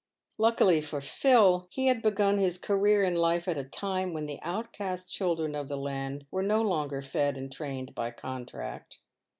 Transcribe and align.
Luckily 0.39 0.81
for 0.81 0.99
PhD, 0.99 1.67
he 1.69 1.85
had 1.85 2.01
begun 2.01 2.39
his 2.39 2.57
career 2.57 3.03
in 3.03 3.13
life 3.13 3.47
at 3.47 3.59
a 3.59 3.63
time 3.63 4.13
when 4.13 4.25
the 4.25 4.39
outcast 4.41 5.11
children 5.13 5.53
of 5.53 5.67
the 5.67 5.77
land 5.77 6.25
were 6.31 6.41
no 6.41 6.63
longer 6.63 7.03
fed 7.03 7.37
and 7.37 7.51
trained 7.51 7.93
by 7.93 8.09
con 8.09 8.47
tract. 8.47 8.97